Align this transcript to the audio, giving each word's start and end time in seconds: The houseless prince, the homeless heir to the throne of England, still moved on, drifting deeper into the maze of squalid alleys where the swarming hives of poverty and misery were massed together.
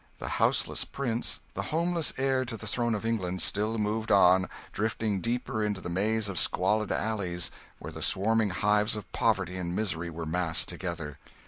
The 0.17 0.27
houseless 0.41 0.83
prince, 0.83 1.41
the 1.53 1.61
homeless 1.61 2.11
heir 2.17 2.43
to 2.45 2.57
the 2.57 2.65
throne 2.65 2.95
of 2.95 3.05
England, 3.05 3.43
still 3.43 3.77
moved 3.77 4.11
on, 4.11 4.49
drifting 4.71 5.19
deeper 5.21 5.63
into 5.63 5.79
the 5.79 5.89
maze 5.91 6.27
of 6.27 6.39
squalid 6.39 6.91
alleys 6.91 7.51
where 7.77 7.91
the 7.91 8.01
swarming 8.01 8.49
hives 8.49 8.95
of 8.95 9.11
poverty 9.11 9.57
and 9.57 9.75
misery 9.75 10.09
were 10.09 10.25
massed 10.25 10.67
together. 10.67 11.19